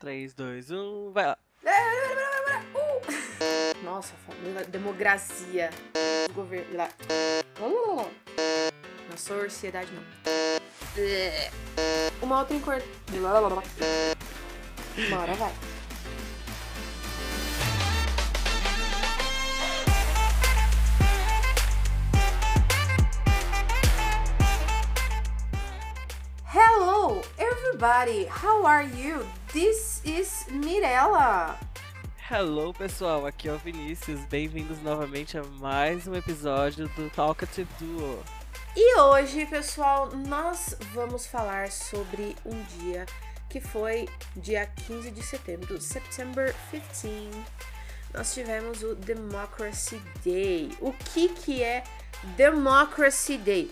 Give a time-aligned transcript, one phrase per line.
[0.00, 1.36] 3, 2, 1, vai lá.
[1.62, 3.04] Uh!
[3.84, 4.14] Nossa,
[4.68, 5.68] democracia.
[6.32, 6.74] Governo.
[6.74, 6.88] Lá.
[9.10, 10.02] Não sou sociedade, não.
[12.22, 12.82] Uma outra encor...
[13.12, 13.32] Uma
[15.20, 15.52] hora vai.
[27.80, 28.26] Everybody.
[28.26, 29.26] How are you?
[29.54, 31.58] This is Mirella.
[32.28, 33.24] Hello, pessoal.
[33.24, 34.20] Aqui é o Vinícius.
[34.26, 38.22] Bem-vindos novamente a mais um episódio do Talkative Duo.
[38.76, 43.06] E hoje, pessoal, nós vamos falar sobre um dia
[43.48, 44.06] que foi
[44.36, 47.30] dia 15 de setembro, September 15.
[48.12, 50.70] Nós tivemos o Democracy Day.
[50.80, 51.82] O que que é
[52.36, 53.70] Democracy Day?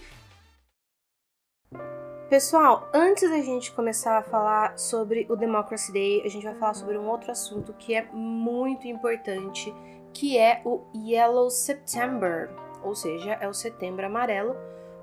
[2.28, 6.74] Pessoal, antes da gente começar a falar sobre o Democracy Day, a gente vai falar
[6.74, 9.74] sobre um outro assunto que é muito importante,
[10.12, 12.50] que é o Yellow September,
[12.82, 14.54] ou seja, é o Setembro Amarelo,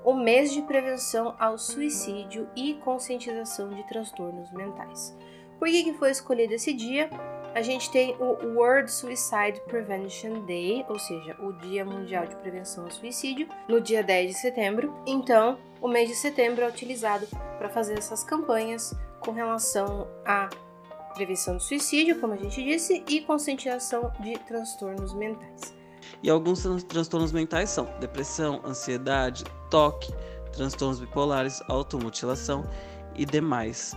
[0.03, 5.17] o mês de prevenção ao suicídio e conscientização de transtornos mentais.
[5.57, 7.09] Por que, que foi escolhido esse dia?
[7.55, 12.83] A gente tem o World Suicide Prevention Day, ou seja, o Dia Mundial de Prevenção
[12.83, 14.93] ao Suicídio, no dia 10 de setembro.
[15.07, 17.25] Então, o mês de setembro é utilizado
[17.57, 20.49] para fazer essas campanhas com relação à
[21.13, 25.73] prevenção do suicídio, como a gente disse, e conscientização de transtornos mentais.
[26.21, 30.13] E alguns transtornos mentais são depressão, ansiedade, toque,
[30.51, 32.69] transtornos bipolares, automutilação
[33.15, 33.95] e demais.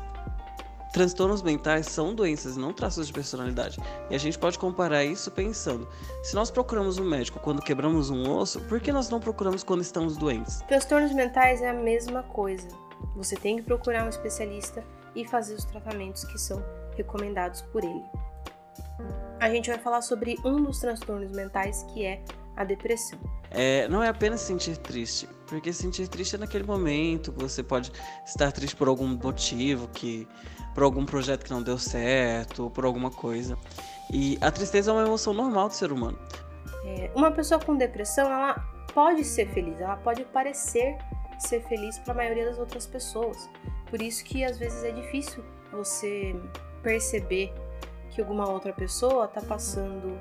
[0.93, 3.79] Transtornos mentais são doenças, não traços de personalidade.
[4.11, 5.89] E a gente pode comparar isso pensando:
[6.23, 9.83] se nós procuramos um médico quando quebramos um osso, por que nós não procuramos quando
[9.83, 10.61] estamos doentes?
[10.69, 12.69] Transtornos mentais é a mesma coisa.
[13.17, 14.83] Você tem que procurar um especialista
[15.15, 16.65] e fazer os tratamentos que são
[16.97, 18.03] recomendados por ele.
[19.41, 22.23] A gente vai falar sobre um dos transtornos mentais que é
[22.57, 23.19] a depressão.
[23.51, 27.91] É, não é apenas sentir triste, porque sentir triste é naquele momento, você pode
[28.27, 30.29] estar triste por algum motivo, que
[30.79, 33.59] por algum projeto que não deu certo, por alguma coisa.
[34.13, 36.17] E a tristeza é uma emoção normal do ser humano.
[36.85, 38.55] É, uma pessoa com depressão, ela
[38.95, 40.97] pode ser feliz, ela pode parecer
[41.41, 43.51] ser feliz para a maioria das outras pessoas.
[43.91, 46.37] Por isso que às vezes é difícil você
[46.81, 47.53] perceber
[48.11, 50.17] que alguma outra pessoa está passando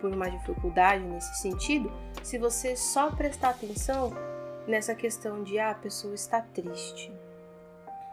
[0.00, 1.92] por uma dificuldade nesse sentido,
[2.24, 4.12] se você só prestar atenção
[4.66, 7.12] nessa questão de ah, a pessoa está triste.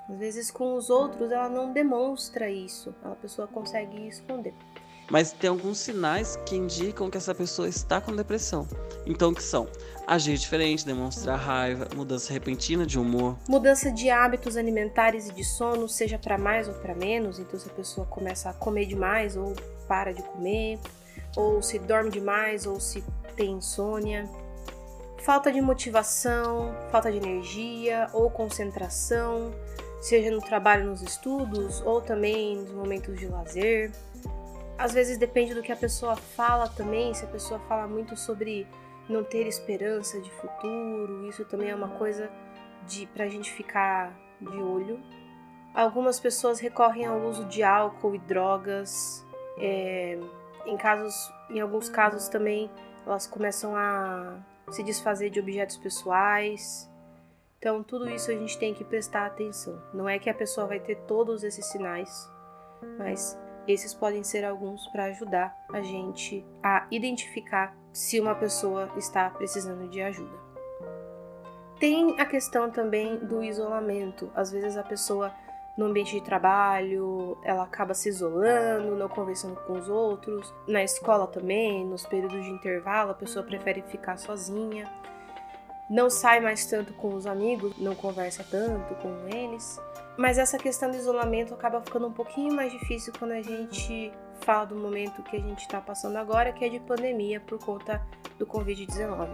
[0.09, 4.53] Às vezes com os outros ela não demonstra isso, a pessoa consegue esconder.
[5.09, 8.67] Mas tem alguns sinais que indicam que essa pessoa está com depressão.
[9.05, 9.67] Então que são
[10.05, 15.87] agir diferente, demonstrar raiva, mudança repentina de humor, mudança de hábitos alimentares e de sono,
[15.87, 17.39] seja para mais ou para menos.
[17.39, 19.55] Então se a pessoa começa a comer demais ou
[19.87, 20.79] para de comer,
[21.35, 23.03] ou se dorme demais, ou se
[23.35, 24.29] tem insônia.
[25.19, 29.51] Falta de motivação, falta de energia ou concentração,
[29.99, 33.91] seja no trabalho, nos estudos ou também nos momentos de lazer.
[34.77, 38.65] Às vezes depende do que a pessoa fala também, se a pessoa fala muito sobre
[39.09, 42.29] não ter esperança de futuro, isso também é uma coisa
[42.87, 44.99] de pra gente ficar de olho.
[45.73, 49.25] Algumas pessoas recorrem ao uso de álcool e drogas,
[49.57, 50.17] é,
[50.65, 51.13] em casos,
[51.49, 52.69] em alguns casos também
[53.05, 54.37] elas começam a
[54.71, 56.89] se desfazer de objetos pessoais.
[57.59, 59.81] Então, tudo isso a gente tem que prestar atenção.
[59.93, 62.31] Não é que a pessoa vai ter todos esses sinais,
[62.97, 63.37] mas
[63.67, 69.89] esses podem ser alguns para ajudar a gente a identificar se uma pessoa está precisando
[69.89, 70.37] de ajuda.
[71.79, 74.31] Tem a questão também do isolamento.
[74.33, 75.33] Às vezes a pessoa
[75.77, 80.53] no ambiente de trabalho, ela acaba se isolando, não conversando com os outros.
[80.67, 84.91] Na escola também, nos períodos de intervalo, a pessoa prefere ficar sozinha.
[85.89, 89.79] Não sai mais tanto com os amigos, não conversa tanto com eles.
[90.17, 94.65] Mas essa questão do isolamento acaba ficando um pouquinho mais difícil quando a gente fala
[94.65, 98.05] do momento que a gente está passando agora, que é de pandemia por conta
[98.37, 99.29] do Covid-19.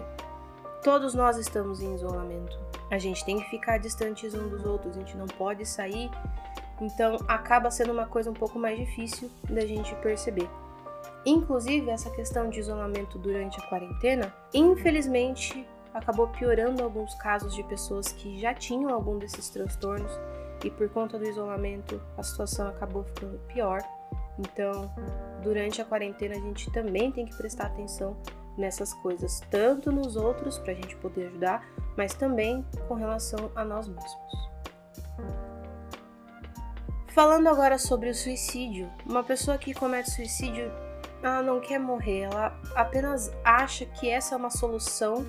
[0.83, 2.57] Todos nós estamos em isolamento.
[2.91, 6.09] A gente tem que ficar distantes um dos outros, a gente não pode sair.
[6.79, 10.47] Então acaba sendo uma coisa um pouco mais difícil da gente perceber.
[11.25, 18.11] Inclusive, essa questão de isolamento durante a quarentena, infelizmente, acabou piorando alguns casos de pessoas
[18.11, 20.11] que já tinham algum desses transtornos
[20.63, 23.81] e por conta do isolamento a situação acabou ficando pior.
[24.37, 24.93] Então,
[25.41, 28.17] durante a quarentena a gente também tem que prestar atenção
[28.57, 31.65] nessas coisas, tanto nos outros para a gente poder ajudar,
[31.95, 34.49] mas também com relação a nós mesmos.
[37.07, 40.69] Falando agora sobre o suicídio, uma pessoa que comete suicídio,
[41.23, 45.25] ela não quer morrer, ela apenas acha que essa é uma solução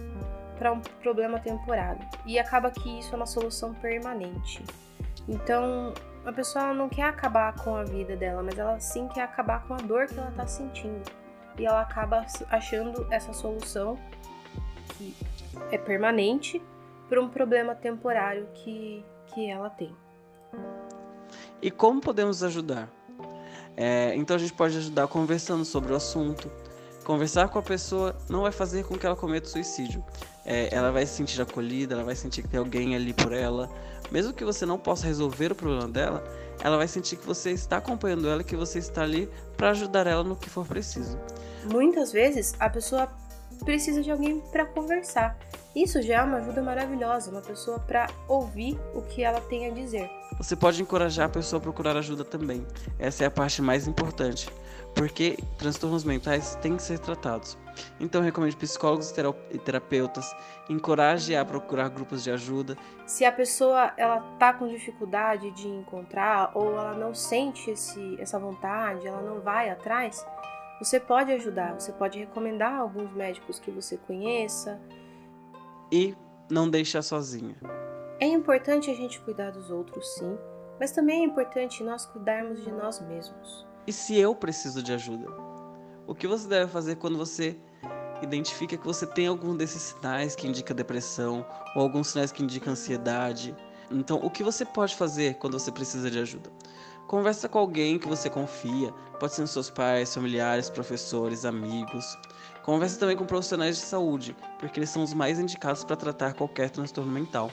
[0.59, 4.63] para um problema temporário e acaba que isso é uma solução permanente.
[5.29, 5.93] Então,
[6.25, 9.75] a pessoa não quer acabar com a vida dela, mas ela sim quer acabar com
[9.75, 11.03] a dor que ela está sentindo.
[11.59, 13.99] E ela acaba achando essa solução
[14.97, 15.15] que
[15.71, 16.63] é permanente
[17.09, 19.95] para um problema temporário que, que ela tem.
[21.63, 22.89] E como podemos ajudar?
[23.77, 26.51] É, então a gente pode ajudar conversando sobre o assunto.
[27.05, 30.05] Conversar com a pessoa não vai fazer com que ela cometa suicídio.
[30.49, 33.69] É, ela vai se sentir acolhida, ela vai sentir que tem alguém ali por ela,
[34.13, 36.23] mesmo que você não possa resolver o problema dela,
[36.63, 40.23] ela vai sentir que você está acompanhando ela, que você está ali para ajudar ela
[40.23, 41.19] no que for preciso.
[41.71, 43.09] Muitas vezes a pessoa
[43.65, 45.37] precisa de alguém para conversar.
[45.75, 49.71] Isso já é uma ajuda maravilhosa, uma pessoa para ouvir o que ela tem a
[49.71, 50.09] dizer.
[50.39, 52.67] Você pode encorajar a pessoa a procurar ajuda também.
[52.99, 54.49] Essa é a parte mais importante,
[54.97, 57.57] porque transtornos mentais têm que ser tratados.
[58.01, 59.13] Então recomendo psicólogos
[59.51, 60.25] e terapeutas,
[60.71, 62.77] encoraje a procurar grupos de ajuda.
[63.07, 68.39] Se a pessoa ela tá com dificuldade de encontrar ou ela não sente esse, essa
[68.39, 70.27] vontade, ela não vai atrás,
[70.81, 74.81] você pode ajudar, você pode recomendar alguns médicos que você conheça.
[75.93, 76.17] E
[76.51, 77.55] não deixar sozinha.
[78.19, 80.39] É importante a gente cuidar dos outros, sim,
[80.81, 83.66] mas também é importante nós cuidarmos de nós mesmos.
[83.87, 85.29] E se eu preciso de ajuda?
[86.07, 87.57] O que você deve fazer quando você
[88.23, 92.73] identifica que você tem algum desses sinais que indica depressão ou alguns sinais que indicam
[92.73, 93.55] ansiedade.
[93.91, 96.51] Então, o que você pode fazer quando você precisa de ajuda?
[97.07, 102.19] Conversa com alguém que você confia, pode ser seus pais, familiares, professores, amigos.
[102.65, 106.71] Converse também com profissionais de saúde, porque eles são os mais indicados para tratar qualquer
[106.71, 107.53] transtorno mental.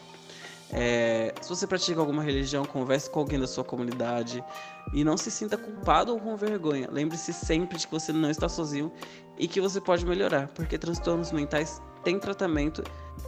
[0.75, 4.43] É, se você pratica alguma religião, converse com alguém da sua comunidade
[4.91, 6.89] e não se sinta culpado ou com vergonha.
[6.91, 8.91] Lembre-se sempre de que você não está sozinho
[9.37, 12.83] e que você pode melhorar, porque transtornos mentais têm tratamento.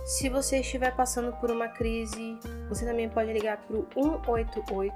[0.06, 2.38] Se você estiver passando por uma crise,
[2.68, 4.96] você também pode ligar para o 188,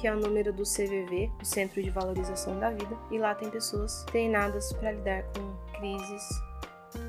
[0.00, 3.50] que é o número do CVV, o Centro de Valorização da Vida, e lá tem
[3.50, 6.28] pessoas treinadas para lidar com crises,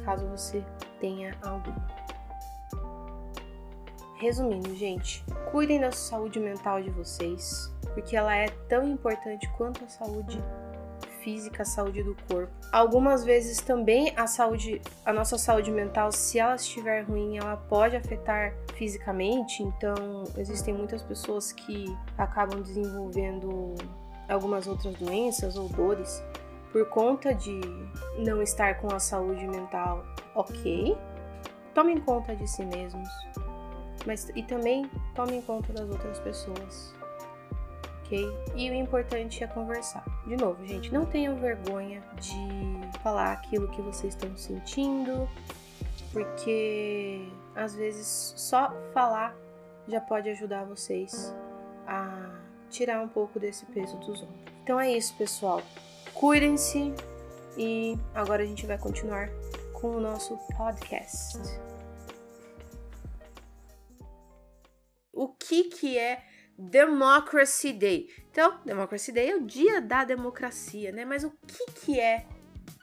[0.03, 0.63] caso você
[0.99, 2.04] tenha alguma.
[4.15, 9.89] Resumindo, gente, cuidem da saúde mental de vocês, porque ela é tão importante quanto a
[9.89, 10.41] saúde
[11.21, 12.53] física, a saúde do corpo.
[12.71, 17.97] Algumas vezes também a saúde, a nossa saúde mental, se ela estiver ruim, ela pode
[17.97, 19.61] afetar fisicamente.
[19.63, 21.85] Então, existem muitas pessoas que
[22.17, 23.75] acabam desenvolvendo
[24.29, 26.23] algumas outras doenças ou dores
[26.71, 27.59] por conta de
[28.19, 30.97] não estar com a saúde mental ok.
[31.73, 33.09] Tomem conta de si mesmos
[34.05, 36.93] mas e também tome em conta das outras pessoas.
[38.01, 38.27] Ok?
[38.55, 40.05] E o importante é conversar.
[40.27, 45.27] De novo, gente, não tenham vergonha de falar aquilo que vocês estão sentindo,
[46.13, 49.35] porque às vezes só falar
[49.87, 51.33] já pode ajudar vocês
[51.87, 54.53] a tirar um pouco desse peso dos ombros.
[54.63, 55.61] Então é isso, pessoal.
[56.13, 56.93] Cuidem-se
[57.57, 59.29] e agora a gente vai continuar
[59.73, 61.37] com o nosso podcast.
[65.15, 66.23] O que, que é
[66.57, 68.09] Democracy Day.
[68.29, 71.05] Então, Democracy Day é o dia da democracia, né?
[71.05, 72.25] Mas o que, que é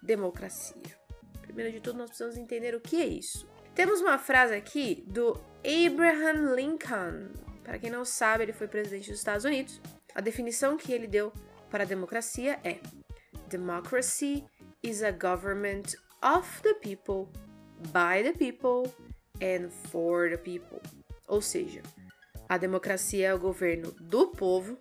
[0.02, 0.98] democracia?
[1.42, 3.46] Primeiro de tudo, nós precisamos entender o que é isso.
[3.74, 7.28] Temos uma frase aqui do Abraham Lincoln.
[7.62, 9.80] Para quem não sabe, ele foi presidente dos Estados Unidos.
[10.14, 11.32] A definição que ele deu
[11.70, 12.80] para a democracia é:
[13.48, 14.44] Democracy
[14.82, 17.28] is a government of the people,
[17.92, 18.92] by the people
[19.40, 20.80] and for the people.
[21.28, 21.82] Ou seja,
[22.52, 24.76] a democracia é o governo do povo,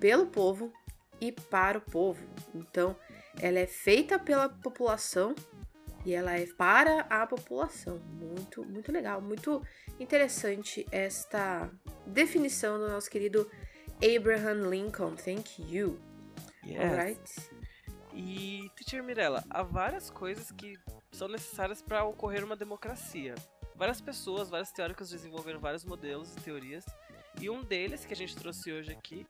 [0.00, 0.72] pelo povo
[1.20, 2.20] e para o povo.
[2.52, 2.96] Então,
[3.40, 5.32] ela é feita pela população
[6.04, 8.00] e ela é para a população.
[8.10, 9.62] Muito, muito legal, muito
[10.00, 11.70] interessante esta
[12.04, 13.48] definição do nosso querido
[14.02, 15.14] Abraham Lincoln.
[15.14, 16.00] Thank you.
[16.66, 16.80] Yes.
[16.80, 17.50] Alright?
[18.12, 20.76] E, Teacher Mirella, há várias coisas que
[21.12, 23.36] são necessárias para ocorrer uma democracia.
[23.76, 26.86] Várias pessoas, vários teóricos desenvolveram vários modelos e teorias,
[27.40, 29.26] e um deles que a gente trouxe hoje aqui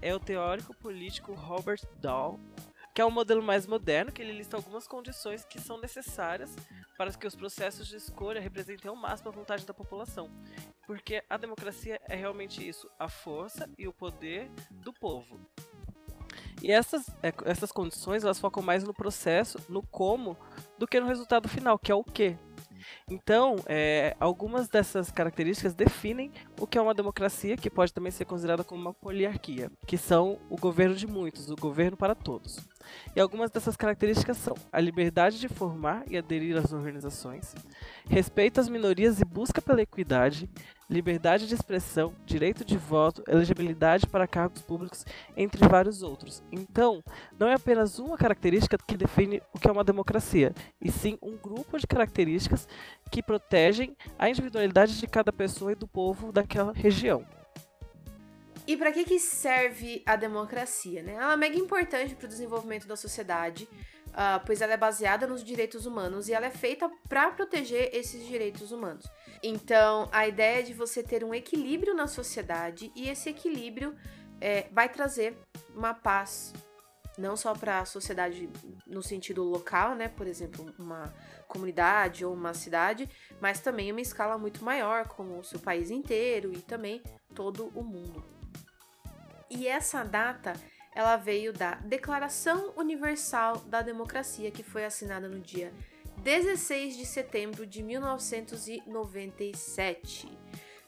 [0.00, 2.38] é o teórico político Robert Dahl,
[2.94, 6.54] que é um modelo mais moderno, que ele lista algumas condições que são necessárias
[6.96, 10.30] para que os processos de escolha representem ao máximo a vontade da população.
[10.86, 15.40] Porque a democracia é realmente isso, a força e o poder do povo.
[16.62, 20.36] E essas, é, essas condições elas focam mais no processo, no como,
[20.78, 22.36] do que no resultado final, que é o que.
[23.10, 26.30] Então, é, algumas dessas características definem
[26.60, 30.38] o que é uma democracia, que pode também ser considerada como uma poliarquia, que são
[30.50, 32.68] o governo de muitos, o governo para todos.
[33.14, 37.54] E algumas dessas características são a liberdade de formar e aderir às organizações,
[38.08, 40.48] respeito às minorias e busca pela equidade,
[40.88, 45.04] liberdade de expressão, direito de voto, elegibilidade para cargos públicos,
[45.36, 46.42] entre vários outros.
[46.50, 47.02] Então,
[47.38, 51.36] não é apenas uma característica que define o que é uma democracia, e sim um
[51.36, 52.66] grupo de características
[53.10, 57.24] que protegem a individualidade de cada pessoa e do povo daquela região.
[58.68, 61.02] E para que, que serve a democracia?
[61.02, 61.14] Né?
[61.14, 63.66] Ela é mega importante para o desenvolvimento da sociedade,
[64.08, 68.26] uh, pois ela é baseada nos direitos humanos e ela é feita para proteger esses
[68.26, 69.10] direitos humanos.
[69.42, 73.96] Então, a ideia é de você ter um equilíbrio na sociedade e esse equilíbrio
[74.38, 75.38] é, vai trazer
[75.74, 76.52] uma paz,
[77.16, 78.50] não só para a sociedade
[78.86, 80.08] no sentido local, né?
[80.08, 81.10] Por exemplo, uma
[81.46, 83.08] comunidade ou uma cidade,
[83.40, 87.02] mas também uma escala muito maior, como o seu país inteiro e também
[87.34, 88.37] todo o mundo.
[89.50, 90.52] E essa data
[90.94, 95.72] ela veio da Declaração Universal da Democracia, que foi assinada no dia
[96.22, 100.28] 16 de setembro de 1997.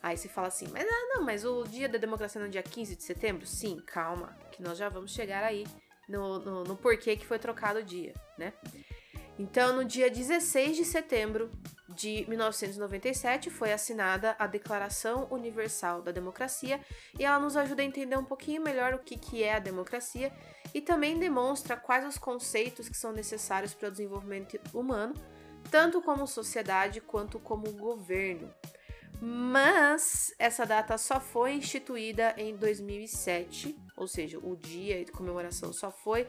[0.02, 2.62] Aí você fala assim, mas ah, não, mas o dia da democracia é no dia
[2.62, 3.46] 15 de setembro?
[3.46, 5.66] Sim, calma, que nós já vamos chegar aí
[6.08, 8.54] no, no, no porquê que foi trocado o dia, né?
[9.38, 11.50] Então, no dia 16 de setembro
[11.94, 16.80] de 1997 foi assinada a Declaração Universal da Democracia
[17.18, 20.32] e ela nos ajuda a entender um pouquinho melhor o que, que é a democracia
[20.72, 25.14] e também demonstra quais os conceitos que são necessários para o desenvolvimento humano,
[25.70, 28.52] tanto como sociedade quanto como governo.
[29.20, 35.90] Mas essa data só foi instituída em 2007, ou seja, o dia de comemoração só
[35.90, 36.26] foi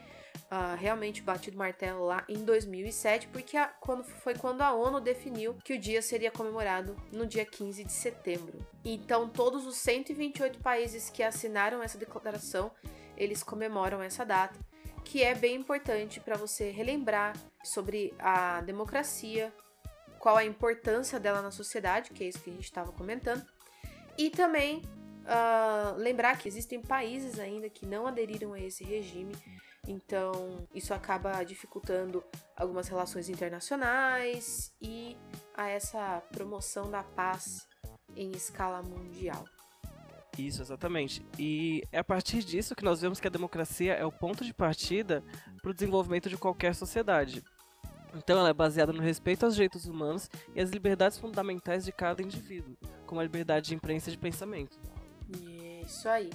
[0.51, 5.55] uh, realmente batido martelo lá em 2007, porque a, quando, foi quando a ONU definiu
[5.63, 8.59] que o dia seria comemorado no dia 15 de setembro.
[8.83, 12.71] Então, todos os 128 países que assinaram essa declaração,
[13.15, 14.59] eles comemoram essa data,
[15.05, 19.53] que é bem importante para você relembrar sobre a democracia,
[20.19, 23.43] qual a importância dela na sociedade, que é isso que a gente estava comentando,
[24.17, 24.83] e também
[25.23, 29.33] uh, lembrar que existem países ainda que não aderiram a esse regime,
[29.87, 32.23] então, isso acaba dificultando
[32.55, 35.17] algumas relações internacionais e
[35.55, 37.67] a essa promoção da paz
[38.15, 39.45] em escala mundial.
[40.37, 41.25] Isso, exatamente.
[41.37, 44.53] E é a partir disso que nós vemos que a democracia é o ponto de
[44.53, 45.23] partida
[45.61, 47.43] para o desenvolvimento de qualquer sociedade.
[48.13, 52.21] Então, ela é baseada no respeito aos direitos humanos e às liberdades fundamentais de cada
[52.21, 54.77] indivíduo, como a liberdade de imprensa e de pensamento.
[55.85, 56.29] Isso aí.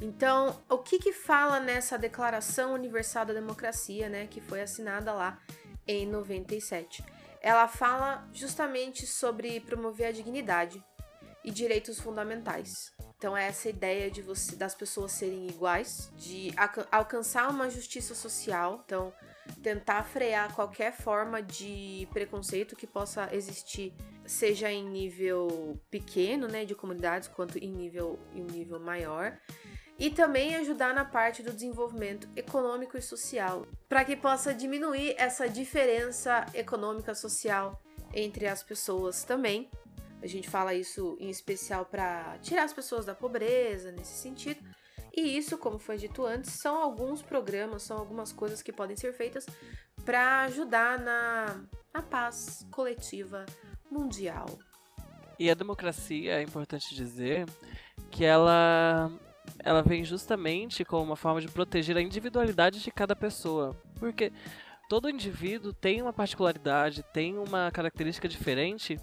[0.00, 5.38] Então, o que que fala nessa Declaração Universal da Democracia, né, que foi assinada lá
[5.86, 7.04] em 97?
[7.40, 10.82] Ela fala justamente sobre promover a dignidade
[11.44, 12.92] e direitos fundamentais.
[13.16, 16.54] Então é essa ideia de você das pessoas serem iguais, de
[16.90, 19.12] alcançar uma justiça social, então
[19.62, 23.92] tentar frear qualquer forma de preconceito que possa existir,
[24.28, 29.36] seja em nível pequeno, né, de comunidades, quanto em nível em nível maior
[29.98, 35.48] e também ajudar na parte do desenvolvimento econômico e social, para que possa diminuir essa
[35.48, 37.82] diferença econômica social
[38.14, 39.68] entre as pessoas também.
[40.22, 44.60] A gente fala isso em especial para tirar as pessoas da pobreza nesse sentido.
[45.16, 49.12] E isso, como foi dito antes, são alguns programas, são algumas coisas que podem ser
[49.12, 49.46] feitas
[50.04, 51.60] para ajudar na,
[51.92, 53.44] na paz coletiva
[53.90, 54.46] mundial.
[55.38, 57.46] E a democracia, é importante dizer,
[58.10, 59.10] que ela
[59.64, 63.74] ela vem justamente como uma forma de proteger a individualidade de cada pessoa.
[63.98, 64.32] Porque
[64.88, 68.98] todo indivíduo tem uma particularidade, tem uma característica diferente,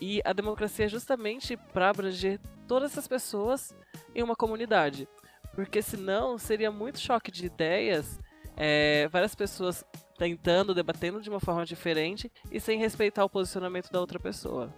[0.00, 3.74] e a democracia é justamente para abranger todas essas pessoas
[4.14, 5.08] em uma comunidade.
[5.54, 8.18] Porque senão seria muito choque de ideias,
[8.56, 9.84] é, várias pessoas
[10.16, 14.74] tentando, debatendo de uma forma diferente e sem respeitar o posicionamento da outra pessoa.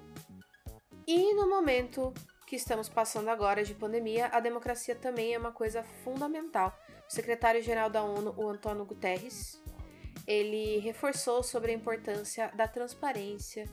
[1.06, 2.12] E no momento
[2.46, 6.76] que estamos passando agora de pandemia, a democracia também é uma coisa fundamental.
[7.08, 9.62] O secretário-geral da ONU, o Antônio Guterres,
[10.26, 13.64] ele reforçou sobre a importância da transparência,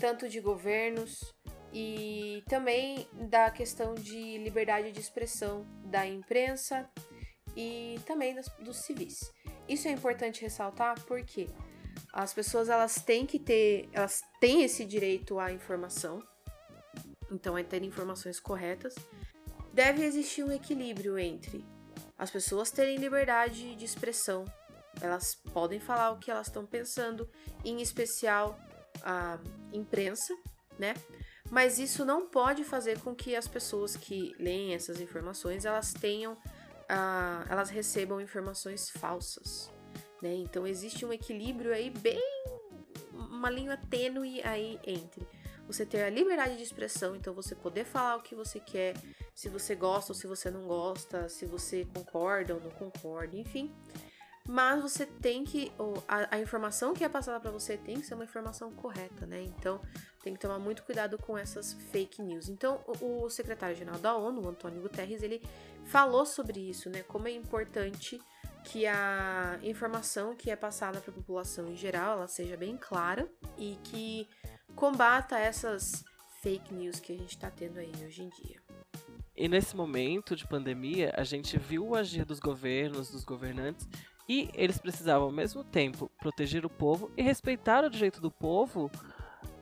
[0.00, 1.32] tanto de governos
[1.72, 6.90] e também da questão de liberdade de expressão da imprensa
[7.56, 9.32] e também dos, dos civis.
[9.68, 11.48] Isso é importante ressaltar porque
[12.12, 16.22] as pessoas elas têm que ter, elas têm esse direito à informação,
[17.30, 18.94] então é ter informações corretas.
[19.72, 21.64] Deve existir um equilíbrio entre
[22.18, 24.44] as pessoas terem liberdade de expressão,
[25.00, 27.28] elas podem falar o que elas estão pensando,
[27.64, 28.58] em especial
[29.02, 29.38] a
[29.72, 30.34] imprensa,
[30.78, 30.94] né?
[31.50, 36.36] mas isso não pode fazer com que as pessoas que leem essas informações elas tenham,
[36.90, 39.72] uh, elas recebam informações falsas.
[40.20, 40.34] Né?
[40.34, 42.22] Então existe um equilíbrio aí bem
[43.12, 45.26] uma linha tênue aí entre
[45.66, 48.94] você ter a liberdade de expressão, então você poder falar o que você quer,
[49.34, 53.72] se você gosta ou se você não gosta, se você concorda ou não concorda, enfim.
[54.48, 55.70] Mas você tem que.
[56.08, 59.42] A, a informação que é passada para você tem que ser uma informação correta, né?
[59.42, 59.80] Então
[60.24, 62.48] tem que tomar muito cuidado com essas fake news.
[62.48, 65.40] Então, o, o secretário-geral da ONU, Antônio Guterres, ele
[65.84, 67.02] falou sobre isso, né?
[67.02, 68.20] Como é importante
[68.64, 73.28] que a informação que é passada para a população em geral ela seja bem clara
[73.56, 74.28] e que
[74.74, 76.04] combata essas
[76.42, 78.60] fake news que a gente está tendo aí hoje em dia.
[79.36, 83.88] E nesse momento de pandemia, a gente viu o agir dos governos, dos governantes,
[84.28, 88.90] e eles precisavam ao mesmo tempo proteger o povo e respeitar o direito do povo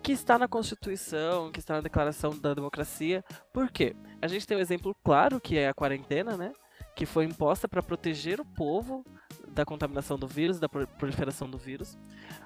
[0.02, 3.25] que está na Constituição, que está na Declaração da Democracia.
[3.52, 3.95] Por quê?
[4.21, 6.52] A gente tem um exemplo claro que é a quarentena, né?
[6.95, 9.05] Que foi imposta para proteger o povo
[9.49, 11.99] da contaminação do vírus, da proliferação do vírus,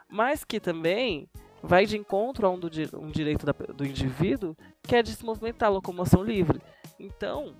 [0.09, 1.29] mas que também
[1.63, 2.69] vai de encontro a um, do,
[2.99, 6.61] um direito da, do indivíduo que é de se movimentar, locomoção livre.
[6.99, 7.55] Então,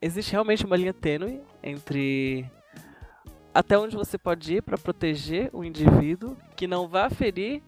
[0.00, 2.50] existe realmente uma linha tênue entre
[3.54, 7.62] até onde você pode ir para proteger o indivíduo que não vá ferir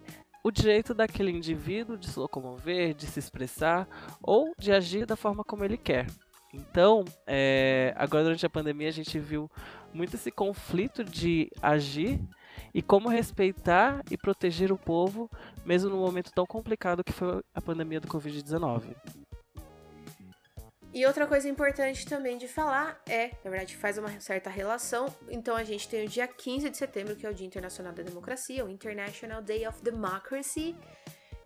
[0.46, 3.88] o direito daquele indivíduo de se locomover, de se expressar
[4.22, 6.06] ou de agir da forma como ele quer.
[6.54, 9.50] Então, é, agora durante a pandemia a gente viu
[9.92, 12.20] muito esse conflito de agir
[12.72, 15.28] e como respeitar e proteger o povo,
[15.64, 18.94] mesmo num momento tão complicado que foi a pandemia do Covid-19.
[20.96, 25.14] E outra coisa importante também de falar é, na verdade, faz uma certa relação.
[25.28, 28.02] Então a gente tem o dia 15 de setembro, que é o Dia Internacional da
[28.02, 30.74] Democracia, o International Day of Democracy.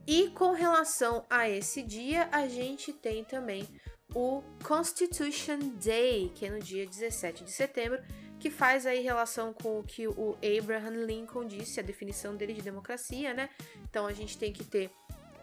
[0.07, 3.67] E com relação a esse dia, a gente tem também
[4.15, 8.01] o Constitution Day, que é no dia 17 de setembro,
[8.39, 12.63] que faz aí relação com o que o Abraham Lincoln disse, a definição dele de
[12.63, 13.51] democracia, né?
[13.83, 14.93] Então a gente tem que ter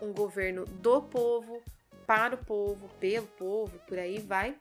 [0.02, 1.62] um governo do povo,
[2.08, 4.58] para o povo, pelo povo, por aí vai.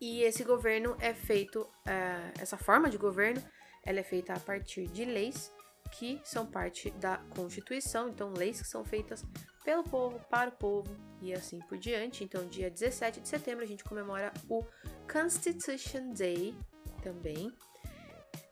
[0.00, 3.42] E esse governo é feito, uh, essa forma de governo,
[3.84, 5.50] ela é feita a partir de leis
[5.92, 9.24] que são parte da Constituição, então leis que são feitas
[9.64, 12.24] pelo povo, para o povo e assim por diante.
[12.24, 14.64] Então, dia 17 de setembro a gente comemora o
[15.10, 16.54] Constitution Day,
[17.02, 17.52] também.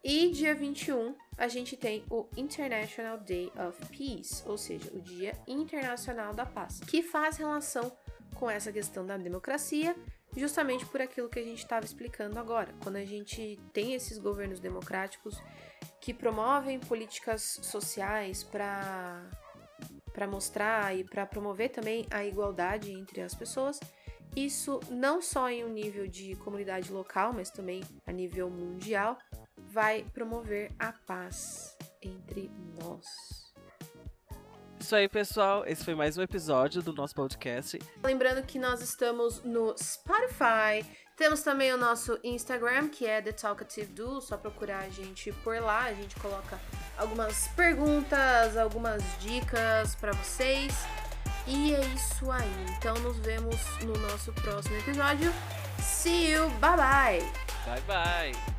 [0.05, 5.33] E dia 21 a gente tem o International Day of Peace, ou seja, o Dia
[5.49, 7.91] Internacional da Paz, que faz relação
[8.35, 9.97] com essa questão da democracia,
[10.37, 12.75] justamente por aquilo que a gente estava explicando agora.
[12.83, 15.43] Quando a gente tem esses governos democráticos
[16.03, 19.25] que promovem políticas sociais para
[20.13, 23.81] para mostrar e para promover também a igualdade entre as pessoas,
[24.37, 29.19] isso não só em um nível de comunidade local, mas também a nível mundial,
[29.57, 33.05] vai promover a paz entre nós.
[34.79, 35.65] Isso aí, pessoal.
[35.67, 37.79] Esse foi mais um episódio do nosso podcast.
[38.03, 40.85] Lembrando que nós estamos no Spotify.
[41.17, 44.21] Temos também o nosso Instagram, que é The Talkative Duo.
[44.21, 45.85] Só procurar a gente por lá.
[45.85, 46.61] A gente coloca
[46.99, 50.75] algumas perguntas, algumas dicas para vocês.
[51.47, 52.67] E é isso aí.
[52.77, 55.33] Então nos vemos no nosso próximo episódio.
[55.79, 56.51] See you.
[56.61, 57.33] Bye bye.
[57.65, 58.54] Bye bye.